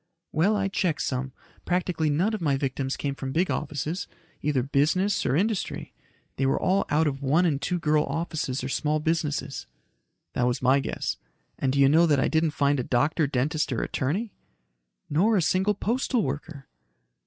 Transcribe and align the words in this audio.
"Well, 0.31 0.55
I 0.55 0.67
checked 0.67 1.03
some. 1.03 1.31
Practically 1.63 2.09
none 2.09 2.33
of 2.33 2.41
my 2.41 2.57
victims 2.57 2.97
came 2.97 3.13
from 3.13 3.31
big 3.31 3.51
offices, 3.51 4.07
either 4.41 4.63
business 4.63 5.27
or 5.27 5.35
industry. 5.35 5.93
They 6.37 6.47
were 6.47 6.59
all 6.59 6.85
out 6.89 7.05
of 7.05 7.21
one 7.21 7.45
and 7.45 7.61
two 7.61 7.77
girl 7.77 8.05
offices 8.05 8.63
or 8.63 8.67
small 8.69 8.99
businesses." 8.99 9.67
"That 10.33 10.47
was 10.47 10.59
my 10.59 10.79
guess. 10.79 11.17
And 11.59 11.71
do 11.71 11.79
you 11.79 11.87
know 11.87 12.07
that 12.07 12.19
I 12.19 12.29
didn't 12.29 12.49
find 12.57 12.79
a 12.79 12.83
doctor, 12.83 13.27
dentist 13.27 13.71
or 13.71 13.83
attorney?" 13.83 14.33
"Nor 15.07 15.37
a 15.37 15.41
single 15.43 15.75
postal 15.75 16.23
worker." 16.23 16.67